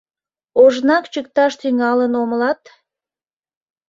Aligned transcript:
Ожнак 0.63 1.05
чӱкташ 1.13 1.53
тӱҥалын 1.61 2.13
омылат... 2.21 2.61